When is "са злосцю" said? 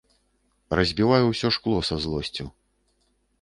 1.91-2.47